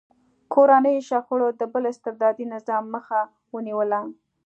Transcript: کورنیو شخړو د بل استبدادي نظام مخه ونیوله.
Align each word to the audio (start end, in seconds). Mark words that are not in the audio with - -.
کورنیو 0.53 1.05
شخړو 1.09 1.47
د 1.59 1.61
بل 1.73 1.83
استبدادي 1.91 2.45
نظام 2.53 2.83
مخه 2.95 3.19
ونیوله. 3.53 3.99